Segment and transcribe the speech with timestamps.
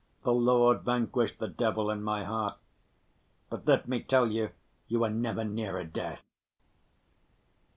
[0.23, 2.57] The Lord vanquished the devil in my heart.
[3.51, 4.49] But let me tell you,
[4.87, 6.25] you were never nearer death."